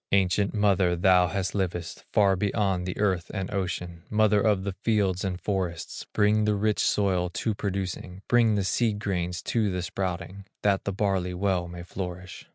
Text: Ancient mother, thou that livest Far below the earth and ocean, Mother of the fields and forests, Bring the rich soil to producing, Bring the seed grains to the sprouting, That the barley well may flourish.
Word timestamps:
Ancient 0.13 0.51
mother, 0.55 0.95
thou 0.95 1.27
that 1.27 1.53
livest 1.53 2.05
Far 2.11 2.35
below 2.35 2.79
the 2.83 2.97
earth 2.97 3.29
and 3.35 3.51
ocean, 3.53 4.01
Mother 4.09 4.41
of 4.41 4.63
the 4.63 4.71
fields 4.83 5.23
and 5.23 5.39
forests, 5.39 6.07
Bring 6.11 6.45
the 6.45 6.55
rich 6.55 6.79
soil 6.79 7.29
to 7.29 7.53
producing, 7.53 8.23
Bring 8.27 8.55
the 8.55 8.63
seed 8.63 8.97
grains 8.97 9.43
to 9.43 9.69
the 9.69 9.83
sprouting, 9.83 10.45
That 10.63 10.85
the 10.85 10.91
barley 10.91 11.35
well 11.35 11.67
may 11.67 11.83
flourish. 11.83 12.47